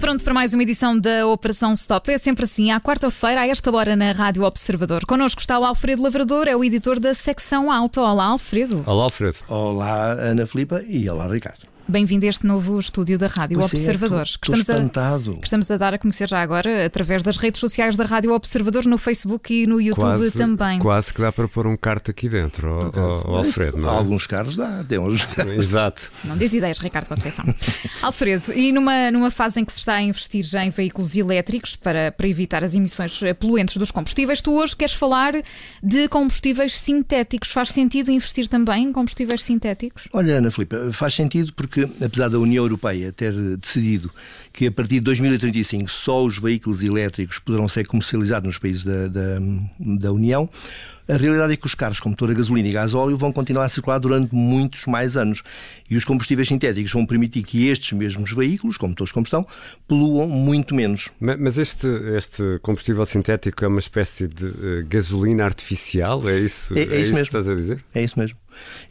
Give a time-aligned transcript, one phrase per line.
[0.00, 2.10] Pronto para mais uma edição da Operação Stop.
[2.10, 5.04] É sempre assim, à quarta-feira, a esta hora, na Rádio Observador.
[5.04, 8.00] Connosco está o Alfredo Lavrador, é o editor da secção Auto.
[8.00, 8.82] Olá, Alfredo.
[8.86, 9.36] Olá, Alfredo.
[9.46, 11.66] Olá, Ana Filipa e olá, Ricardo.
[11.88, 14.22] Bem-vindo a este novo estúdio da Rádio Pois é, Observador.
[14.22, 15.32] estou- que, estamos espantado.
[15.32, 18.32] a, que estamos a dar a conhecer já agora através das redes sociais da Rádio
[18.32, 20.78] Observador, no Facebook e no YouTube Quase, também.
[20.78, 22.92] quase que dá para pôr um kart aqui dentro,
[23.26, 23.96] Alfredo, não é?
[23.96, 25.26] Alguns carros dá, tem uns.
[25.58, 26.12] Exato.
[26.24, 27.44] Não diz ideias, Ricardo Conceição.
[28.02, 31.74] Alfredo, e numa, numa fase em que se está a investir já em veículos elétricos
[31.74, 35.32] para, para evitar as emissões eh, poluentes dos combustíveis, tu hoje queres falar
[35.82, 37.50] de combustíveis sintéticos.
[37.50, 40.06] Faz sentido investir também em combustíveis sintéticos?
[40.12, 41.69] Olha, Ana Filipa, faz sentido porque,
[42.04, 44.10] apesar da União Europeia ter decidido
[44.52, 49.06] que a partir de 2035 só os veículos elétricos poderão ser comercializados nos países da,
[49.08, 49.38] da,
[49.78, 50.48] da União,
[51.08, 53.68] a realidade é que os carros com motor a gasolina e gasóleo vão continuar a
[53.68, 55.42] circular durante muitos mais anos.
[55.90, 59.44] E os combustíveis sintéticos vão permitir que estes mesmos veículos, com motores de combustão,
[59.88, 61.08] poluam muito menos.
[61.20, 66.28] Ma- Mas este, este combustível sintético é uma espécie de eh, gasolina artificial?
[66.28, 67.22] É isso, É- é isso que mesmo.
[67.22, 67.84] estás a dizer?
[67.92, 68.36] É isso mesmo.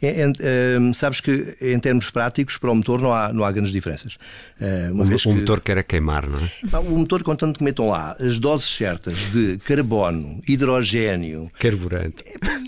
[0.00, 3.52] É- é- hum, sabes que, em termos práticos, para o motor não há, não há
[3.52, 4.14] grandes diferenças.
[4.60, 6.78] Uh, uma O, vez o que- motor quer a queimar, não é?
[6.78, 12.24] O motor, contanto que metam lá as doses certas de carbono, hidrogênio, Carburante.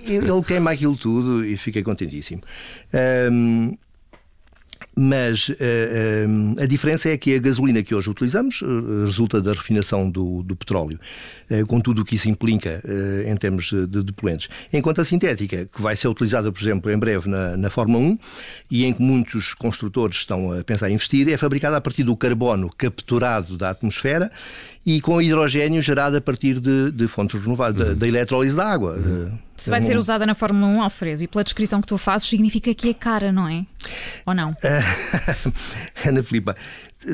[0.07, 2.43] ele queima aquilo tudo e fica contentíssimo.
[2.93, 3.77] Ahm,
[4.95, 9.53] mas ah, ahm, a diferença é que a gasolina que hoje utilizamos ah, resulta da
[9.53, 10.99] refinação do, do petróleo,
[11.67, 12.83] com tudo o que isso implica
[13.27, 14.49] em termos de, de poluentes.
[14.73, 18.19] Enquanto a sintética, que vai ser utilizada, por exemplo, em breve na, na Fórmula 1
[18.71, 22.17] e em que muitos construtores estão a pensar em investir, é fabricada a partir do
[22.17, 24.31] carbono capturado da atmosfera
[24.85, 28.99] e com hidrogênio gerado a partir de, de fontes renováveis, da, da eletrólise da água.
[28.99, 32.29] Ah, Se vai ser usada na Fórmula 1, Alfredo, e pela descrição que tu fazes,
[32.29, 33.65] significa que é cara, não é?
[34.27, 34.57] Ou não?
[36.05, 36.57] Ana Filipa,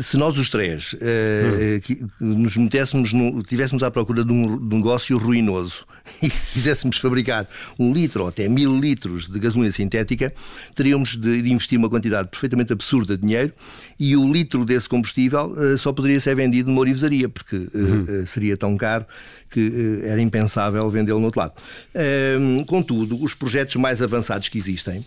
[0.00, 4.74] se nós os três eh, que nos metéssemos, no, tivéssemos à procura de um, de
[4.74, 5.86] um negócio ruinoso
[6.22, 10.32] e quiséssemos fabricar um litro ou até mil litros de gasolina sintética,
[10.74, 13.52] teríamos de, de investir uma quantidade perfeitamente absurda de dinheiro
[13.98, 18.56] e o litro desse combustível eh, só poderia ser vendido numa orivesaria, porque eh, seria
[18.56, 19.06] tão caro
[19.50, 21.54] que era impensável vendê-lo no outro lado.
[21.94, 25.02] Ehm, contudo, os projetos mais avançados que existem,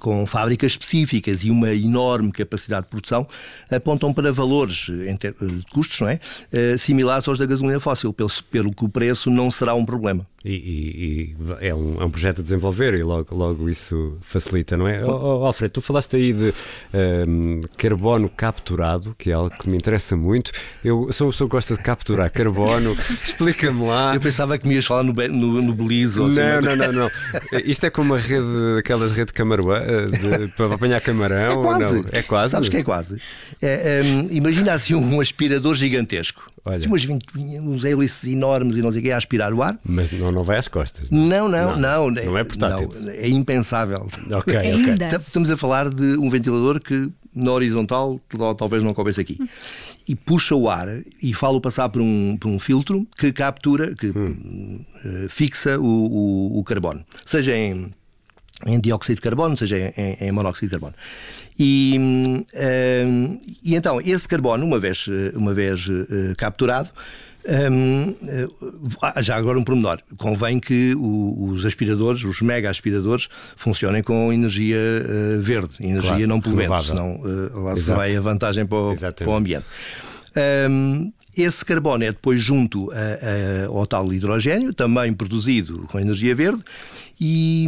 [0.00, 3.26] com fábricas específicas e uma enorme capacidade de produção,
[3.70, 4.86] apontam para valores
[5.18, 6.20] ter- de custos não é?
[6.52, 10.26] Eh, similares aos da gasolina fóssil, pelo, pelo que o preço não será um problema.
[10.48, 14.76] E, e- e é, um, é um projeto a desenvolver e logo, logo isso facilita,
[14.76, 15.04] não é?
[15.04, 16.54] Ó, Alfredo, tu falaste aí de
[16.94, 20.52] ehm, carbono capturado, que é algo que me interessa muito.
[20.84, 22.96] Eu sou uma pessoa que gosta de capturar carbono.
[23.24, 24.14] Explica-me lá.
[24.14, 26.92] Eu pensava que me ias falar no, no, no Belize ou assim, Não, não, não,
[26.92, 27.10] não.
[27.64, 28.46] Isto é como uma rede,
[28.78, 31.36] aquelas rede de camarão, eh, de- para apanhar camarão.
[31.36, 31.94] É ou quase.
[32.02, 32.04] não?
[32.12, 32.50] É quase.
[32.52, 33.20] Sabes que é quase.
[33.60, 36.46] É, hum, imagina assim um aspirador gigantesco.
[36.64, 36.76] Olha.
[36.78, 37.24] Assim, umas 20,
[37.60, 39.78] uns hélices enormes e não sei o quê a aspirar o ar.
[39.84, 41.10] Mas não, não vai às costas.
[41.10, 42.24] Não, não, Não, não.
[42.24, 42.92] não é portátil.
[43.00, 44.08] não, é impensável.
[44.32, 45.18] Ok, ok.
[45.26, 49.38] Estamos a falar de um ventilador que na horizontal tal- talvez não coubesse aqui.
[50.08, 50.88] E puxa o ar
[51.22, 56.58] e falo passar por um, por um filtro que captura, que eh, fixa o, o-
[56.58, 57.04] o carbono.
[57.24, 57.92] Seja em,
[58.64, 60.94] em dióxido de carbono, seja em, em- monóxido de carbono.
[61.58, 62.44] E, hum,
[63.06, 66.90] hum, e então, esse carbono, uma vez, eh, uma vez eh, capturado,
[67.44, 68.48] eh,
[69.02, 70.00] ah, já agora um pormenor.
[70.16, 76.26] Convém que o- os aspiradores, os mega aspiradores, funcionem com energia eh, verde, energia Claro,
[76.26, 76.84] não poluente, renovável.
[76.90, 79.64] senão eh, lá se vai a vantagem para o, para o ambiente.
[80.70, 86.34] Hum, esse carbono é depois junto a- a- ao tal hidrogênio, também produzido com energia
[86.34, 86.62] verde,
[87.20, 87.66] e,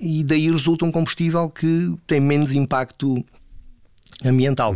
[0.00, 3.24] e daí resulta um combustível que tem menos impacto
[4.24, 4.74] ambiental.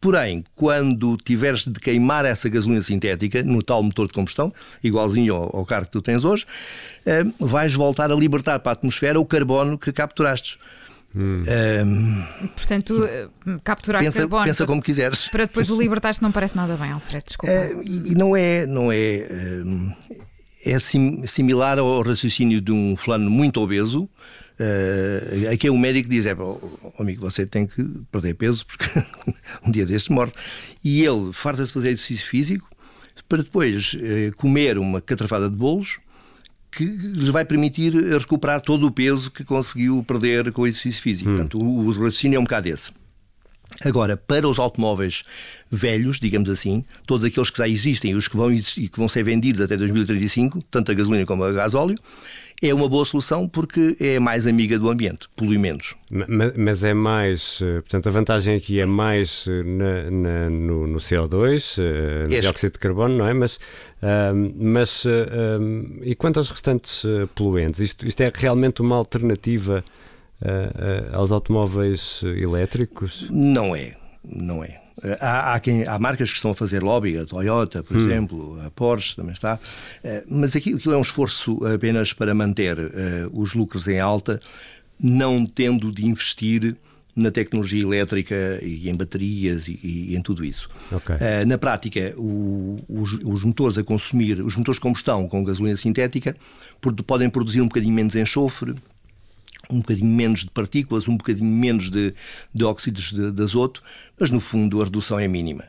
[0.00, 4.52] Porém, quando tiveres de queimar essa gasolina sintética no tal motor de combustão,
[4.84, 6.46] igualzinho ao, ao carro que tu tens hoje,
[7.04, 10.58] eh, vais voltar a libertar para a atmosfera o carbono que capturaste.
[11.46, 11.84] Eh,
[12.54, 13.28] Portanto, eh,
[13.64, 15.28] capturar pensa, carbono pensa para, como quiseres.
[15.28, 17.52] para depois o libertaste não parece nada bem, Alfredo, desculpa.
[17.52, 19.26] Eh, e não é, não é,
[20.64, 24.08] é sim- similar ao raciocínio de um fulano muito obeso.
[24.58, 28.86] Uh, aqui o médico diz: é, "Ó, ó, amigo, você tem que perder peso porque
[29.62, 30.32] um dia deste morre.
[30.82, 32.66] E ele farta-se fazer exercício físico
[33.28, 35.98] para depois eh, comer uma catrafada de bolos
[36.76, 41.30] que lhes vai permitir recuperar todo o peso que conseguiu perder com o exercício físico.
[41.30, 41.34] Hum.
[41.34, 42.90] Portanto, o, o raciocínio é um bocado esse.
[43.84, 45.22] Agora, para os automóveis
[45.70, 49.08] velhos, digamos assim, todos aqueles que já existem e os que vão, existir, que vão
[49.08, 51.96] ser vendidos até 2035, tanto a gasolina como a gasóleo,
[52.62, 55.94] é uma boa solução porque é mais amiga do ambiente, polui menos.
[56.56, 60.98] Mas é mais, eh, portanto, a vantagem aqui é mais eh, na, na, no, no,
[60.98, 63.34] CO2, eh, no dióxido de carbono, não é?
[63.34, 65.10] Mas, uh, mas uh,
[66.02, 67.02] e quanto aos restantes
[67.34, 67.80] poluentes?
[67.80, 69.84] Isto, isto é realmente uma alternativa
[70.42, 73.26] uh, aos automóveis elétricos?
[73.30, 74.80] Não é, não é.
[75.20, 78.00] Há, há, quem, há, marcas que estão a fazer lobby, a Toyota, por hum.
[78.06, 79.60] exemplo, a Porsche também está,
[80.26, 82.90] mas aqui, aquilo é um esforço apenas para manter uh,
[83.32, 84.40] os lucros em alta,
[84.98, 86.76] não tendo de investir
[87.16, 90.68] na tecnologia elétrica e em baterias e, e em tudo isso.
[90.92, 91.16] Okay.
[91.16, 95.76] Uh, na prática, o, os, os, motores a consumir, os motores de combustão com gasolina
[95.76, 96.36] sintética,
[97.06, 98.74] podem produzir um bocadinho menos enxofre,
[99.70, 102.14] um bocadinho menos de partículas, um bocadinho menos de,
[102.54, 103.82] de óxidos de, de azoto,
[104.18, 105.64] mas no fundo a redução é mínima.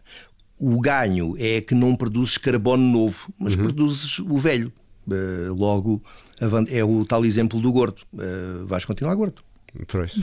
[0.60, 3.64] O ganho é que não produzes carbono novo, mas uhum.
[3.64, 4.72] produzes o velho.
[5.08, 6.04] Uh, logo,
[6.70, 8.02] é o tal exemplo do gordo.
[8.14, 9.42] Uh, vais continuar gordo.
[9.88, 10.16] Pois.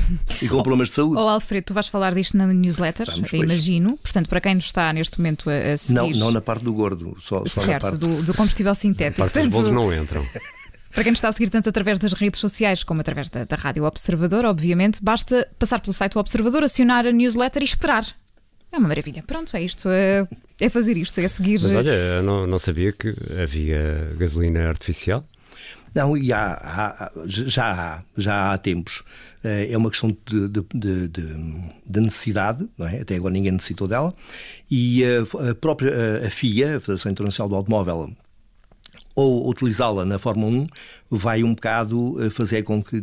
[0.42, 1.16] E com problemas de saúde.
[1.16, 3.96] Oh, Alfredo, tu vais falar disto na newsletter, Vamos, imagino.
[3.98, 5.94] Portanto, para quem nos está neste momento a, seguir.
[5.94, 9.22] Não, não na parte do gordo, só, só certo, na parte do, do combustível sintético.
[9.22, 10.26] Portanto, dos bolos não entram.
[10.94, 13.56] Para quem nos está a seguir tanto através das redes sociais como através da, da
[13.56, 18.06] Rádio Observador, obviamente, basta passar pelo site do Observador, acionar a newsletter e esperar.
[18.70, 19.22] É uma maravilha.
[19.26, 19.88] Pronto, é isto.
[19.88, 20.26] É,
[20.60, 21.60] é fazer isto, é seguir.
[21.60, 23.12] Mas olha, eu não, não sabia que
[23.42, 25.26] havia gasolina artificial.
[25.92, 29.02] Não, e há, há, já há, já há tempos.
[29.44, 31.08] Eh, é uma questão de, de, de,
[31.86, 33.02] de necessidade, é?
[33.02, 34.12] até agora ninguém necessitou dela,
[34.68, 35.92] e a, a própria
[36.26, 38.12] a FIA, a Federação Internacional do Automóvel,
[39.14, 40.66] ou utilizá-la na Fórmula 1
[41.10, 43.02] vai um bocado eh, fazer com que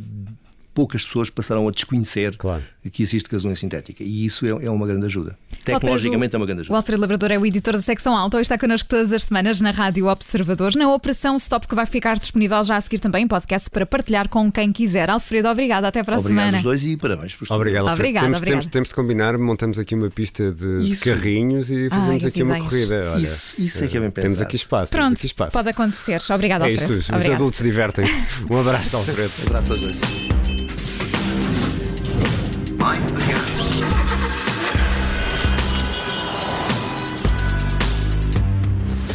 [0.73, 2.63] poucas pessoas passarão a desconhecer claro.
[2.91, 4.03] que existe gasolina sintética.
[4.03, 5.37] E isso é, é uma grande ajuda.
[5.63, 6.73] Tecnologicamente é uma grande ajuda.
[6.73, 9.61] O Alfredo Labrador é o editor da secção Alto e está connosco todas as semanas
[9.61, 13.27] na Rádio Observadores, na Operação Stop, que vai ficar disponível já a seguir também em
[13.27, 15.09] podcast para partilhar com quem quiser.
[15.09, 15.85] Alfredo, obrigado.
[15.85, 16.57] Até para a obrigado semana.
[16.57, 17.99] Obrigado os dois e parabéns por Obrigado, Alfredo.
[17.99, 18.59] Obrigado, temos, obrigado.
[18.61, 22.59] Temos, temos, de combinar, montamos aqui uma pista de, carrinhos e fazemos aqui ideias.
[22.59, 23.11] uma corrida.
[23.13, 24.33] Olha, isso, isso é que é bem pensado.
[24.33, 24.91] Temos aqui espaço.
[24.91, 25.51] Pronto, aqui espaço.
[25.51, 26.21] pode acontecer.
[26.33, 26.93] Obrigado, Alfredo.
[26.93, 28.13] É isto, os adultos divertem-se.
[28.49, 29.31] Um abraço, Alfredo.
[29.41, 30.30] Um abraço aos dois.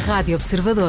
[0.07, 0.85] Rádio Observador.